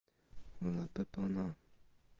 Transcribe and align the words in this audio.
o 0.63 0.67
lape 0.75 1.03
pona. 1.13 1.45